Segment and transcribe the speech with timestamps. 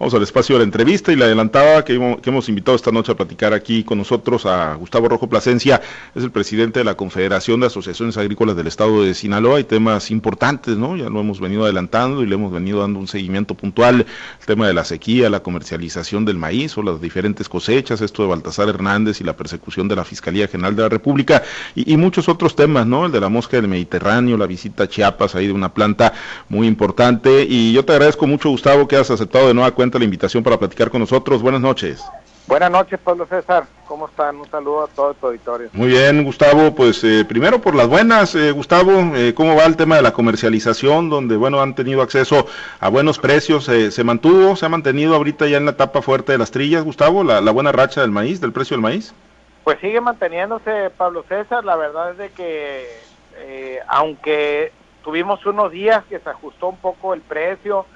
[0.00, 3.16] Vamos al espacio de la entrevista y la adelantaba que, hemos invitado esta noche a
[3.16, 5.82] platicar aquí con nosotros a Gustavo Rojo Plasencia,
[6.14, 9.58] es el presidente de la Confederación de Asociaciones Agrícolas del Estado de Sinaloa.
[9.58, 10.96] Hay temas importantes, ¿no?
[10.96, 14.06] Ya lo hemos venido adelantando y le hemos venido dando un seguimiento puntual.
[14.40, 18.30] El tema de la sequía, la comercialización del maíz o las diferentes cosechas, esto de
[18.30, 21.42] Baltasar Hernández y la persecución de la Fiscalía General de la República
[21.74, 23.04] y, y muchos otros temas, ¿no?
[23.04, 26.14] El de la mosca del Mediterráneo, la visita a Chiapas ahí de una planta
[26.48, 27.44] muy importante.
[27.46, 30.58] Y yo te agradezco mucho, Gustavo, que has aceptado de nueva cuenta la invitación para
[30.58, 31.42] platicar con nosotros.
[31.42, 32.04] Buenas noches.
[32.50, 33.64] Buenas noches, Pablo César.
[33.86, 34.36] ¿Cómo están?
[34.40, 35.68] Un saludo a todo tu auditorio.
[35.72, 36.74] Muy bien, Gustavo.
[36.74, 40.12] Pues eh, primero por las buenas, eh, Gustavo, eh, ¿cómo va el tema de la
[40.12, 41.10] comercialización?
[41.10, 42.46] Donde, bueno, han tenido acceso
[42.80, 43.66] a buenos precios.
[43.66, 47.22] ¿Se mantuvo, se ha mantenido ahorita ya en la etapa fuerte de las trillas, Gustavo,
[47.22, 49.14] la, la buena racha del maíz, del precio del maíz?
[49.62, 51.64] Pues sigue manteniéndose, Pablo César.
[51.64, 54.72] La verdad es de que, aunque
[55.04, 57.86] tuvimos unos días que se ajustó un poco el precio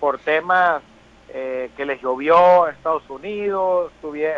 [0.00, 0.82] por temas
[1.32, 3.92] eh, que les llovió a Estados Unidos,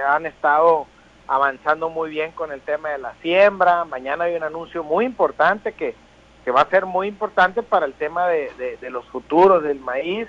[0.08, 0.86] han estado
[1.26, 3.86] avanzando muy bien con el tema de la siembra.
[3.86, 5.94] Mañana hay un anuncio muy importante que,
[6.50, 10.28] va a ser muy importante para el tema de, los futuros del maíz.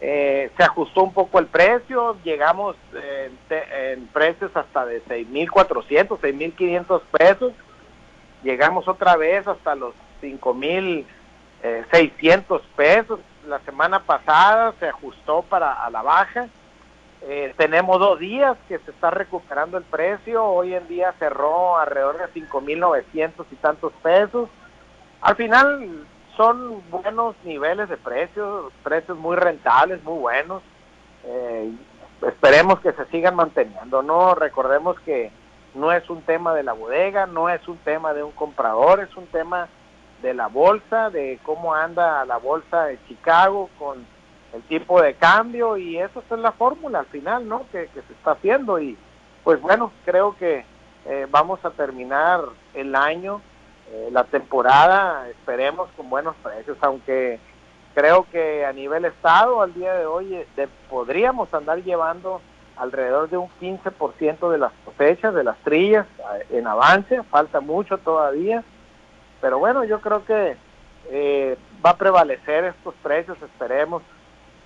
[0.00, 7.52] Eh, se ajustó un poco el precio, llegamos en precios hasta de 6.400, 6.500 pesos.
[8.42, 11.04] Llegamos otra vez hasta los 5.600
[11.62, 16.48] eh, pesos la semana pasada se ajustó para a la baja.
[17.22, 20.44] Eh, tenemos dos días que se está recuperando el precio.
[20.44, 24.48] Hoy en día cerró alrededor de 5.900 y tantos pesos.
[25.20, 30.62] Al final son buenos niveles de precios, precios muy rentables, muy buenos.
[31.24, 31.72] Eh,
[32.26, 34.34] esperemos que se sigan manteniendo, ¿no?
[34.34, 35.30] Recordemos que
[35.74, 39.14] no es un tema de la bodega, no es un tema de un comprador, es
[39.16, 39.68] un tema
[40.22, 44.06] de la bolsa, de cómo anda la bolsa de Chicago con
[44.54, 47.66] el tipo de cambio y eso es la fórmula al final, ¿no?
[47.72, 48.96] Que, se está haciendo y
[49.42, 50.64] pues bueno, creo que
[51.06, 52.40] eh, vamos a terminar
[52.74, 53.40] el año,
[53.90, 57.40] eh, la temporada, esperemos con buenos precios, aunque
[57.94, 62.40] creo que a nivel estado al día de hoy eh, podríamos andar llevando
[62.76, 66.06] alrededor de un 15% de las cosechas, de las trillas
[66.50, 68.62] en avance, falta mucho todavía
[69.42, 70.56] pero bueno, yo creo que
[71.10, 74.02] eh, va a prevalecer estos precios, esperemos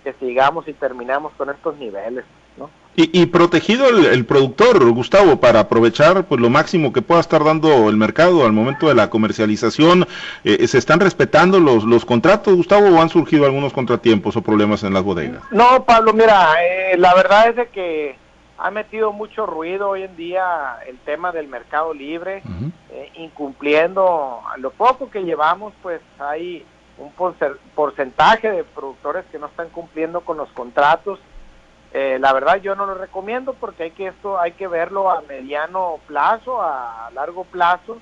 [0.05, 2.25] que sigamos y terminamos con estos niveles.
[2.57, 2.71] ¿no?
[2.95, 7.97] Y, protegido el, productor, Gustavo, para aprovechar pues lo máximo que pueda estar dando el
[7.97, 10.07] mercado al momento de la comercialización,
[10.45, 14.83] eh, ¿se están respetando los, los contratos, Gustavo, o han surgido algunos contratiempos o problemas
[14.83, 15.43] en las bodegas?
[15.51, 18.17] No, Pablo, mira, eh, la verdad es de que
[18.59, 22.43] ha metido mucho ruido hoy en día el tema del mercado libre,
[22.91, 26.65] eh, incumpliendo lo poco que llevamos, pues hay
[26.99, 27.13] un
[27.75, 31.19] porcentaje de productores que no están cumpliendo con los contratos.
[31.93, 35.23] Eh, la verdad yo no lo recomiendo porque hay que esto hay que verlo a
[35.23, 37.99] mediano plazo, a largo plazo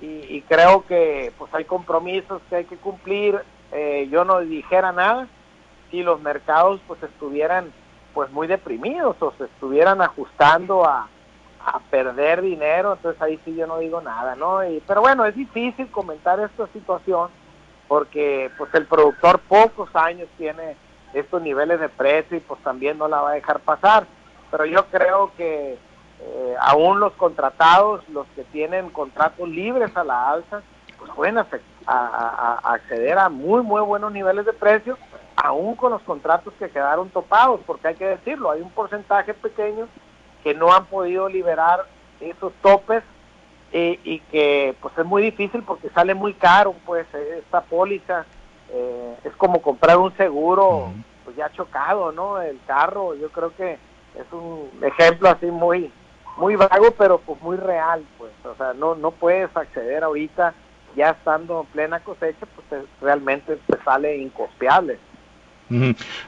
[0.00, 3.40] y, creo que pues hay compromisos que hay que cumplir.
[3.72, 5.26] Eh, yo no dijera nada
[5.90, 7.72] si los mercados pues estuvieran
[8.18, 11.06] pues muy deprimidos o se estuvieran ajustando a,
[11.64, 14.68] a perder dinero, entonces ahí sí yo no digo nada, ¿no?
[14.68, 17.30] Y, pero bueno, es difícil comentar esta situación
[17.86, 20.76] porque pues el productor pocos años tiene
[21.14, 24.04] estos niveles de precio y pues también no la va a dejar pasar.
[24.50, 25.78] Pero yo creo que
[26.20, 30.62] eh, aún los contratados, los que tienen contratos libres a la alza,
[30.98, 34.98] pues pueden acceder a muy, muy buenos niveles de precio
[35.42, 39.88] aún con los contratos que quedaron topados, porque hay que decirlo, hay un porcentaje pequeño
[40.42, 41.86] que no han podido liberar
[42.20, 43.02] esos topes
[43.72, 48.24] eh, y que pues es muy difícil porque sale muy caro pues esta póliza
[48.70, 50.90] eh, es como comprar un seguro
[51.24, 53.74] pues ya chocado no el carro yo creo que
[54.14, 55.92] es un ejemplo así muy
[56.38, 60.54] muy vago pero pues muy real pues o sea no no puedes acceder ahorita
[60.96, 64.98] ya estando en plena cosecha pues realmente te sale incosteable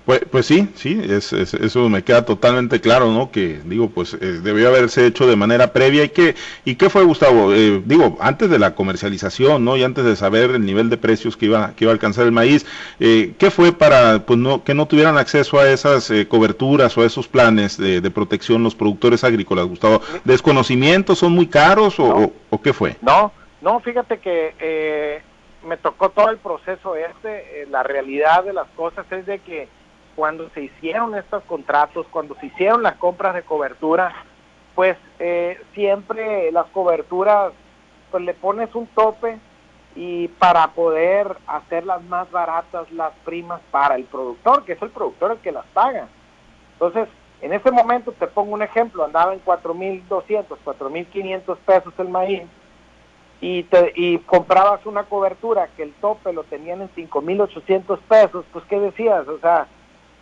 [0.04, 3.30] pues, pues sí, sí, es, eso me queda totalmente claro, ¿no?
[3.30, 6.04] Que digo, pues eh, debió haberse hecho de manera previa.
[6.04, 6.34] ¿Y qué,
[6.64, 7.52] y qué fue, Gustavo?
[7.54, 9.76] Eh, digo, antes de la comercialización, ¿no?
[9.76, 12.32] Y antes de saber el nivel de precios que iba, que iba a alcanzar el
[12.32, 12.66] maíz,
[12.98, 17.06] eh, ¿qué fue para pues no, que no tuvieran acceso a esas coberturas o a
[17.06, 20.02] esos planes de, protección los productores agrícolas, Gustavo?
[20.24, 22.96] ¿Desconocimientos son muy caros o, o qué fue?
[23.00, 23.32] No,
[23.62, 25.22] no, fíjate que
[25.64, 29.68] me tocó todo el proceso este, eh, la realidad de las cosas es de que
[30.16, 34.12] cuando se hicieron estos contratos, cuando se hicieron las compras de cobertura,
[34.74, 37.52] pues eh, siempre las coberturas,
[38.10, 39.38] pues le pones un tope
[39.94, 45.32] y para poder hacerlas más baratas las primas para el productor, que es el productor
[45.32, 46.08] el que las paga.
[46.74, 47.08] Entonces,
[47.40, 52.42] en ese momento, te pongo un ejemplo, andaba en 4.200, 4.500 pesos el maíz
[53.40, 58.64] y, te, y comprabas una cobertura que el tope lo tenían en 5.800 pesos, pues
[58.66, 59.26] ¿qué decías?
[59.28, 59.66] O sea,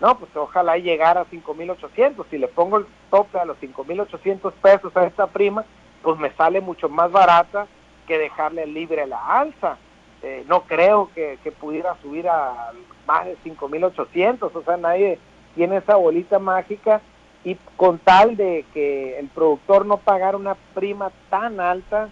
[0.01, 2.25] no, pues ojalá llegara a 5.800.
[2.31, 5.65] Si le pongo el tope a los 5.800 pesos a esta prima,
[6.03, 7.67] pues me sale mucho más barata
[8.07, 9.79] que dejarle libre la alza.
[10.23, 12.73] Eh, no creo que, que, pudiera subir a
[13.07, 15.19] más de 5.800, o sea, nadie
[15.55, 17.01] tiene esa bolita mágica
[17.45, 22.09] y con tal de que el productor no pagara una prima tan alta,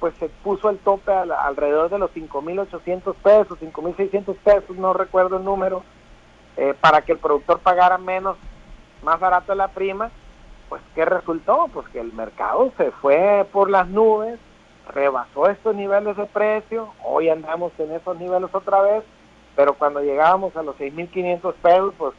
[0.00, 5.44] pues se puso el tope alrededor de los 5.800 pesos, 5.600 pesos, no recuerdo el
[5.44, 5.84] número,
[6.56, 8.36] eh, para que el productor pagara menos,
[9.02, 10.10] más barato la prima,
[10.70, 11.68] pues ¿qué resultó?
[11.72, 14.38] Pues que el mercado se fue por las nubes,
[14.88, 19.04] rebasó estos niveles de precio, hoy andamos en esos niveles otra vez,
[19.54, 22.14] pero cuando llegábamos a los 6.500 pesos, pues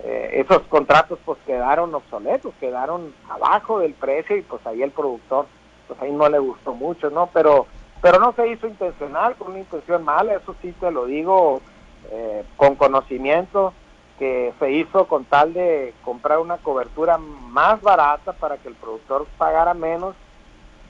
[0.00, 5.46] eh, esos contratos pues quedaron obsoletos, quedaron abajo del precio y pues ahí el productor,
[5.86, 7.28] pues ahí no le gustó mucho, ¿no?
[7.32, 7.66] Pero,
[8.00, 11.60] pero no se hizo intencional, con una intención mala, eso sí te lo digo
[12.10, 13.72] eh, con conocimiento,
[14.18, 19.26] que se hizo con tal de comprar una cobertura más barata para que el productor
[19.38, 20.14] pagara menos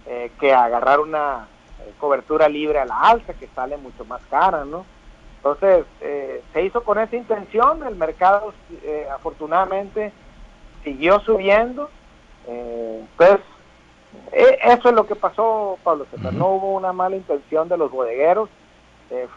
[0.07, 1.49] eh, que agarrar una
[1.81, 4.85] eh, cobertura libre a la alza que sale mucho más cara, ¿no?
[5.37, 8.53] Entonces, eh, se hizo con esa intención, el mercado
[9.13, 10.13] afortunadamente
[10.83, 11.91] siguió subiendo,
[13.17, 13.39] pues
[14.33, 18.49] eso es lo que pasó, Pablo César, no hubo una mala intención de los bodegueros,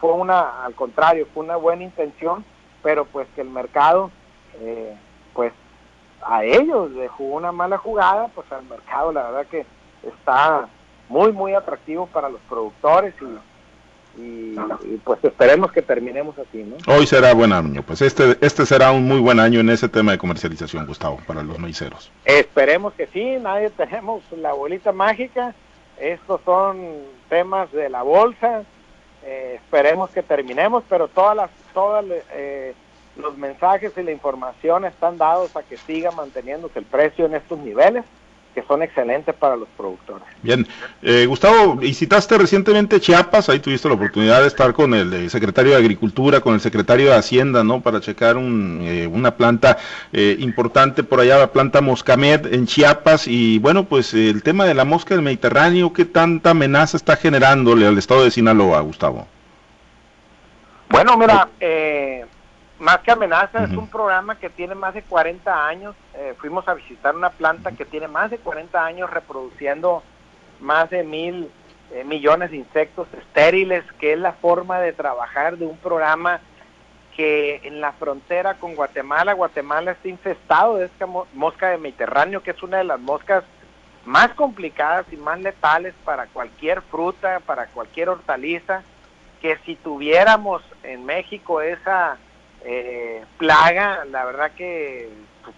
[0.00, 2.44] fue una, al contrario, fue una buena intención,
[2.82, 4.10] pero pues que el mercado,
[5.34, 5.52] pues
[6.22, 9.66] a ellos le jugó una mala jugada, pues al mercado la verdad que
[10.02, 10.68] está
[11.08, 13.24] muy, muy atractivo para los productores y,
[15.04, 16.76] pues esperemos que terminemos así, ¿no?
[16.92, 20.12] Hoy será buen año, pues este, este será un muy buen año en ese tema
[20.12, 22.10] de comercialización, Gustavo, para los maiceros.
[22.24, 25.54] Esperemos que sí, nadie tenemos la bolita mágica,
[25.98, 26.78] estos son
[27.28, 28.64] temas de la bolsa,
[29.24, 32.74] eh, esperemos que terminemos, pero todas las, todas eh,
[33.16, 37.58] los mensajes y la información están dados a que siga manteniéndose el precio en estos
[37.58, 38.04] niveles
[38.58, 40.26] que son excelentes para los productores.
[40.42, 40.66] Bien,
[41.00, 45.72] eh, Gustavo, visitaste recientemente Chiapas, ahí tuviste la oportunidad de estar con el eh, secretario
[45.72, 47.80] de Agricultura, con el secretario de Hacienda, ¿no?
[47.80, 49.78] Para checar un, eh, una planta
[50.12, 54.84] importante por allá, la planta Moscamed en Chiapas, y bueno, pues el tema de la
[54.84, 59.28] mosca del Mediterráneo, ¿qué tanta amenaza está generándole al estado de Sinaloa, Gustavo?
[60.90, 62.24] Bueno, mira, eh,
[62.78, 65.96] más que amenaza, es un programa que tiene más de 40 años.
[66.14, 70.02] Eh, fuimos a visitar una planta que tiene más de 40 años reproduciendo
[70.60, 71.50] más de mil
[71.92, 76.40] eh, millones de insectos estériles, que es la forma de trabajar de un programa
[77.16, 82.52] que en la frontera con Guatemala, Guatemala está infestado de esta mosca de Mediterráneo, que
[82.52, 83.42] es una de las moscas
[84.04, 88.82] más complicadas y más letales para cualquier fruta, para cualquier hortaliza,
[89.42, 92.18] que si tuviéramos en México esa
[92.64, 95.08] eh, plaga, la verdad que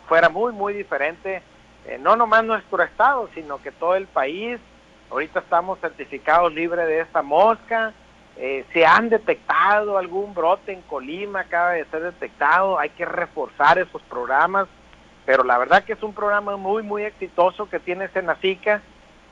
[0.08, 1.43] fuera muy, muy diferente,
[1.87, 4.61] eh, no nomás nuestro estado, sino que todo el país.
[5.11, 7.93] Ahorita estamos certificados libres de esta mosca.
[8.37, 12.79] Eh, se han detectado algún brote en Colima, acaba de ser detectado.
[12.79, 14.69] Hay que reforzar esos programas,
[15.26, 18.82] pero la verdad que es un programa muy, muy exitoso que tiene Senacica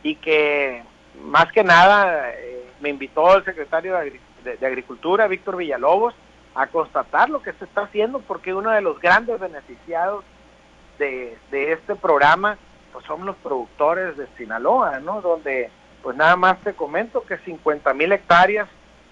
[0.02, 0.82] y que
[1.22, 6.14] más que nada eh, me invitó el secretario de Agricultura, Víctor Villalobos,
[6.54, 10.24] a constatar lo que se está haciendo, porque uno de los grandes beneficiados
[10.98, 12.58] de, este programa
[12.92, 15.20] pues son los productores de Sinaloa, ¿no?
[15.20, 15.70] Donde,
[16.02, 18.68] pues nada más te comento que 50 mil hectáreas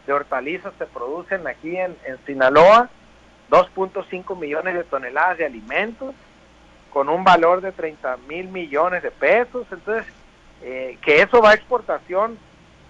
[0.07, 2.89] de hortalizas se producen aquí en, en Sinaloa,
[3.51, 6.15] 2.5 millones de toneladas de alimentos,
[6.91, 10.07] con un valor de 30 mil millones de pesos, entonces,
[10.63, 12.39] eh, que eso va a exportación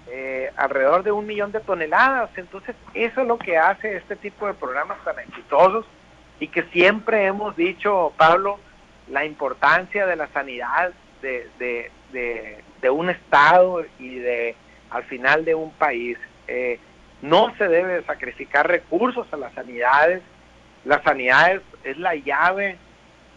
[0.08, 2.30] eh, alrededor de un millón de toneladas.
[2.36, 5.84] Entonces, eso es lo que hace este tipo de programas tan exitosos
[6.38, 8.58] y que siempre hemos dicho, Pablo,
[9.08, 14.54] la importancia de la sanidad de, de, un Estado y de
[14.90, 16.16] al final de un país.
[16.46, 16.78] Eh,
[17.20, 20.22] no se debe sacrificar recursos a las sanidades.
[20.84, 22.78] La sanidad es, la llave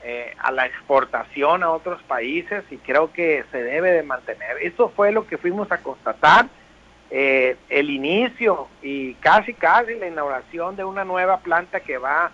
[0.04, 4.58] eh, a la exportación a otros países y creo que se debe de mantener.
[4.62, 6.46] Eso fue lo que fuimos a constatar
[7.12, 12.32] eh, el inicio y casi casi la inauguración de una nueva planta que va a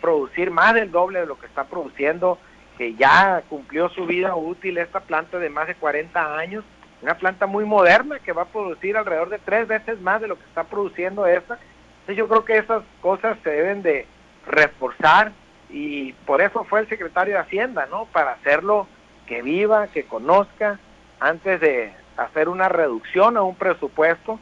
[0.00, 2.38] producir más del doble de lo que está produciendo,
[2.76, 6.64] que ya cumplió su vida útil esta planta de más de 40 años,
[7.00, 10.36] una planta muy moderna que va a producir alrededor de tres veces más de lo
[10.36, 11.58] que está produciendo esta.
[12.00, 14.06] Entonces yo creo que esas cosas se deben de
[14.46, 15.32] reforzar
[15.70, 18.06] y por eso fue el secretario de Hacienda, ¿no?
[18.06, 18.86] Para hacerlo
[19.26, 20.78] que viva, que conozca,
[21.20, 24.38] antes de hacer una reducción a un presupuesto,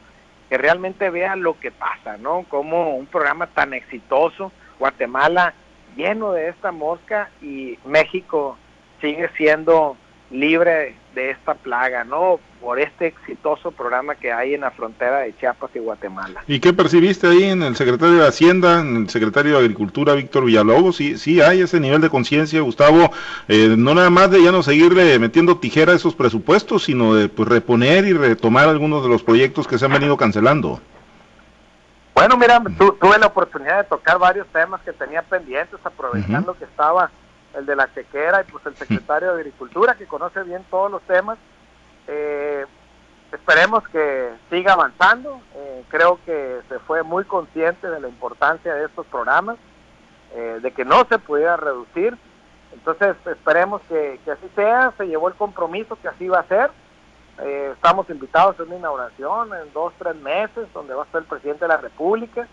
[0.49, 2.43] que realmente vea lo que pasa, ¿no?
[2.49, 5.53] Como un programa tan exitoso, Guatemala
[5.95, 8.57] lleno de esta mosca y México
[9.01, 9.97] sigue siendo
[10.29, 12.39] libre de esta plaga, ¿no?
[12.61, 16.43] Por este exitoso programa que hay en la frontera de Chiapas y Guatemala.
[16.47, 20.45] ¿Y qué percibiste ahí en el secretario de Hacienda, en el secretario de Agricultura, Víctor
[20.45, 20.97] Villalobos?
[20.97, 23.11] Sí, sí hay ese nivel de conciencia, Gustavo,
[23.47, 27.29] eh, no nada más de ya no seguirle metiendo tijera a esos presupuestos, sino de
[27.29, 30.81] pues, reponer y retomar algunos de los proyectos que se han venido cancelando.
[32.13, 37.11] Bueno, mira, tuve la oportunidad de tocar varios temas que tenía pendientes, aprovechando que estaba
[37.57, 41.01] el de la chequera y pues el secretario de Agricultura, que conoce bien todos los
[41.03, 41.37] temas.
[42.07, 42.65] Eh,
[43.31, 45.41] esperemos que siga avanzando.
[45.55, 49.57] Eh, creo que se fue muy consciente de la importancia de estos programas,
[50.35, 52.17] eh, de que no se pudiera reducir.
[52.73, 54.93] Entonces esperemos que, que, así sea.
[54.97, 56.69] Se llevó el compromiso que así va a ser.
[57.73, 61.65] estamos invitados a una inauguración en dos, tres meses, donde va a estar el presidente
[61.65, 62.47] de la República.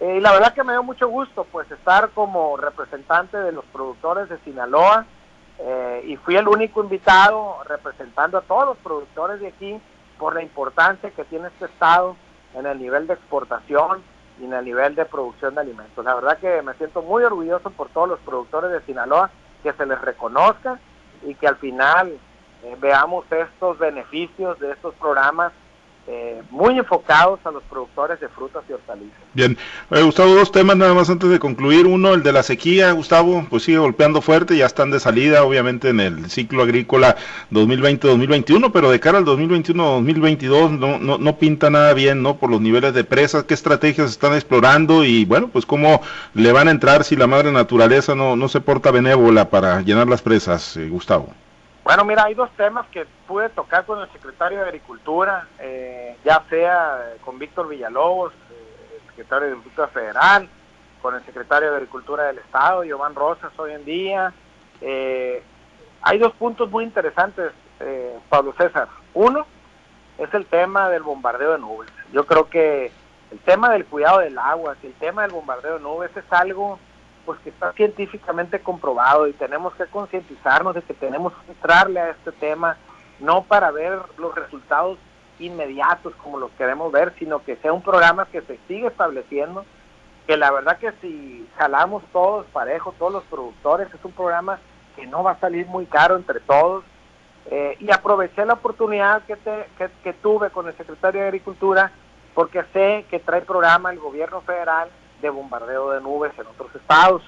[0.00, 3.64] Eh, y la verdad que me dio mucho gusto pues estar como representante de los
[3.66, 5.04] productores de Sinaloa
[5.58, 9.78] eh, y fui el único invitado representando a todos los productores de aquí
[10.18, 12.16] por la importancia que tiene este estado
[12.54, 14.02] en el nivel de exportación
[14.40, 16.02] y en el nivel de producción de alimentos.
[16.02, 19.30] La verdad que me siento muy orgulloso por todos los productores de Sinaloa,
[19.62, 20.80] que se les reconozca
[21.22, 22.18] y que al final
[22.62, 25.52] eh, veamos estos beneficios de estos programas
[26.06, 29.18] eh, muy enfocados a los productores de frutas y hortalizas.
[29.32, 29.56] Bien,
[29.90, 31.86] eh, Gustavo, dos temas nada más antes de concluir.
[31.86, 35.90] Uno, el de la sequía, Gustavo, pues sigue golpeando fuerte, ya están de salida, obviamente,
[35.90, 37.16] en el ciclo agrícola
[37.52, 42.36] 2020-2021, pero de cara al 2021-2022 no, no, no pinta nada bien, ¿no?
[42.38, 46.00] Por los niveles de presas, qué estrategias están explorando y, bueno, pues cómo
[46.34, 50.08] le van a entrar si la madre naturaleza no, no se porta benévola para llenar
[50.08, 51.32] las presas, eh, Gustavo.
[51.82, 56.44] Bueno, mira, hay dos temas que pude tocar con el secretario de Agricultura, eh, ya
[56.50, 60.48] sea con Víctor Villalobos, eh, secretario de Agricultura Federal,
[61.00, 64.32] con el secretario de Agricultura del Estado, Giovanni Rosas, hoy en día.
[64.82, 65.42] Eh,
[66.02, 67.52] hay dos puntos muy interesantes,
[68.28, 68.88] Pablo César.
[69.14, 69.46] Uno
[70.18, 71.90] es el tema del bombardeo de nubes.
[72.12, 72.92] Yo creo que
[73.30, 76.78] el tema del cuidado del agua, el tema del bombardeo de nubes es algo
[77.24, 82.10] pues que está científicamente comprobado y tenemos que concientizarnos de que tenemos que entrarle a
[82.10, 82.76] este tema,
[83.18, 84.98] no para ver los resultados
[85.38, 89.64] inmediatos como los queremos ver, sino que sea un programa que se sigue estableciendo,
[90.26, 94.58] que la verdad que si jalamos todos parejo, todos los productores, es un programa
[94.96, 96.84] que no va a salir muy caro entre todos.
[97.50, 99.36] Eh, y aproveché la oportunidad que,
[100.04, 101.90] que tuve con el secretario de Agricultura,
[102.34, 107.22] porque sé que trae programa el gobierno federal de bombardeo de nubes en otros estados.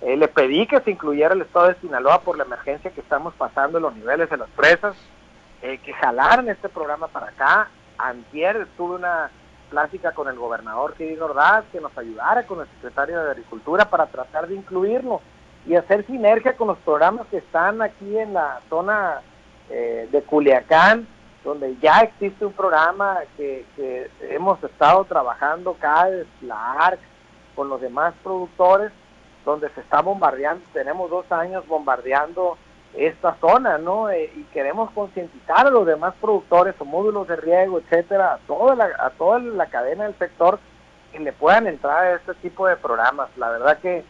[0.00, 3.34] Eh, le pedí que se incluyera el estado de Sinaloa por la emergencia que estamos
[3.34, 4.96] pasando en los niveles de las presas,
[5.62, 7.68] eh, que jalaran este programa para acá.
[7.96, 9.30] Antier tuve una
[9.70, 14.06] plática con el gobernador Kiri Ordaz que nos ayudara con el secretario de Agricultura para
[14.06, 15.20] tratar de incluirlo
[15.66, 19.22] y hacer sinergia con los programas que están aquí en la zona
[19.70, 21.06] eh, de Culiacán,
[21.42, 27.00] donde ya existe un programa que, que hemos estado trabajando, CADES, la ARC,
[27.54, 28.92] con los demás productores,
[29.44, 32.56] donde se está bombardeando, tenemos dos años bombardeando
[32.94, 34.08] esta zona, ¿no?
[34.10, 38.74] Eh, y queremos concientizar a los demás productores o módulos de riego, etcétera, a toda
[38.74, 40.58] la, a toda la cadena del sector
[41.12, 43.28] que le puedan entrar a este tipo de programas.
[43.36, 44.04] La verdad que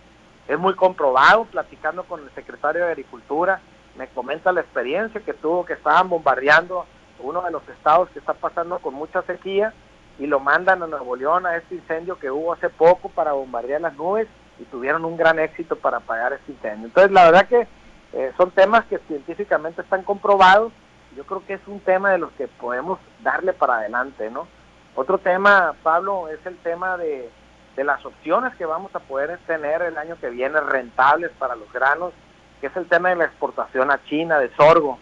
[0.47, 3.61] es muy comprobado, platicando con el secretario de Agricultura,
[3.97, 6.85] me comenta la experiencia que tuvo, que estaban bombardeando
[7.21, 9.73] uno de los estados que está pasando con mucha sequía
[10.19, 13.81] y lo mandan a Nuevo León a este incendio que hubo hace poco para bombardear
[13.81, 14.29] las nubes
[14.59, 16.87] y tuvieron un gran éxito para apagar este incendio.
[16.87, 17.67] Entonces, la verdad que
[18.13, 20.73] eh, son temas que científicamente están comprobados.
[21.17, 24.47] Yo creo que es un tema de los que podemos darle para adelante, ¿no?
[24.95, 27.29] Otro tema, Pablo, es el tema de,
[27.75, 31.73] de las opciones que vamos a poder tener el año que viene rentables para los
[31.73, 32.13] granos,
[32.61, 34.99] que es el tema de la exportación a China de sorgo.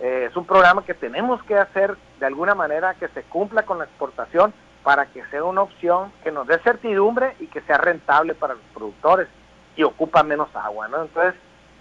[0.00, 3.78] Eh, es un programa que tenemos que hacer de alguna manera que se cumpla con
[3.78, 8.34] la exportación para que sea una opción que nos dé certidumbre y que sea rentable
[8.34, 9.28] para los productores
[9.76, 11.02] y ocupa menos agua, ¿no?
[11.02, 11.34] Entonces,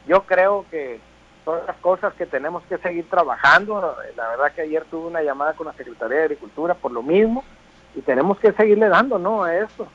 [0.07, 0.99] yo creo que
[1.45, 3.95] son las cosas que tenemos que seguir trabajando.
[4.15, 7.43] La verdad que ayer tuve una llamada con la Secretaría de Agricultura por lo mismo
[7.95, 9.43] y tenemos que seguirle dando, ¿no?
[9.43, 9.87] A esto.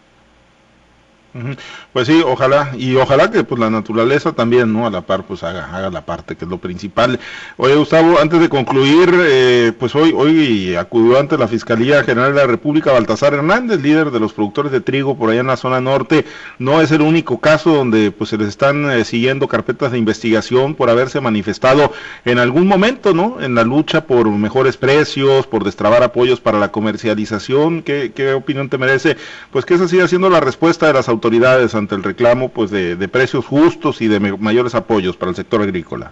[1.95, 4.87] Pues sí, ojalá, y ojalá que pues la naturaleza también, ¿no?
[4.87, 7.19] A la par, pues haga, haga la parte, que es lo principal.
[7.57, 12.41] Oye, Gustavo, antes de concluir, eh, pues hoy, hoy acudió ante la Fiscalía General de
[12.41, 15.81] la República Baltasar Hernández, líder de los productores de trigo por allá en la zona
[15.81, 16.27] norte.
[16.59, 20.75] No es el único caso donde pues se les están eh, siguiendo carpetas de investigación
[20.75, 21.93] por haberse manifestado
[22.27, 23.41] en algún momento, ¿no?
[23.41, 27.83] En la lucha por mejores precios, por destrabar apoyos para la comercialización.
[27.83, 29.17] ¿Qué, qué opinión te merece?
[29.51, 32.73] Pues que esa sigue siendo la respuesta de las autoridades autoridades ante el reclamo pues
[32.73, 36.11] de, precios justos y de mayores apoyos para el sector agrícola?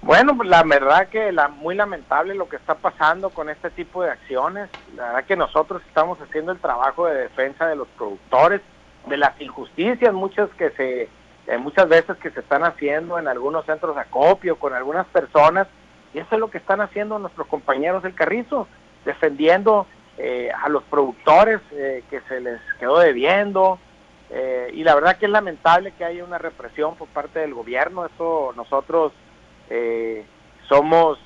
[0.00, 4.04] Bueno, pues, la verdad que la, muy lamentable lo que está pasando con este tipo
[4.04, 4.70] de acciones.
[4.96, 8.60] La verdad que nosotros estamos haciendo el trabajo de defensa de los productores,
[9.06, 11.08] de las injusticias muchas que se
[11.48, 15.66] eh, muchas veces que se están haciendo en algunos centros de acopio con algunas personas
[16.14, 18.68] y eso es lo que están haciendo nuestros compañeros del Carrizo,
[19.04, 23.78] defendiendo eh, a los productores eh, que se les quedó debiendo.
[24.30, 28.06] Eh, y la verdad que es lamentable que haya una represión por parte del gobierno.
[28.06, 29.12] Eso nosotros
[30.68, 31.18] somos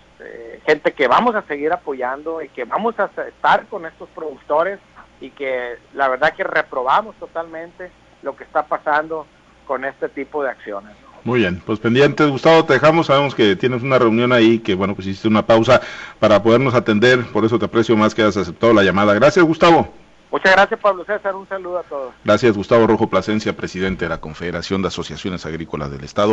[0.64, 4.78] gente que vamos a seguir apoyando y que vamos a estar con estos productores
[5.20, 7.90] y que la verdad que reprobamos totalmente
[8.22, 9.26] lo que está pasando
[9.66, 10.96] con este tipo de acciones.
[11.26, 14.94] Muy bien, pues pendientes, Gustavo, te dejamos, sabemos que tienes una reunión ahí, que bueno,
[14.94, 15.80] pues hiciste una pausa
[16.20, 19.12] para podernos atender, por eso te aprecio más que hayas aceptado la llamada.
[19.12, 19.92] Gracias, Gustavo.
[20.30, 22.14] Muchas gracias, Pablo César, un saludo a todos.
[22.24, 26.24] Gracias, Gustavo Rojo Plasencia, presidente de la Confederación de Asociaciones Agrícolas del Estado.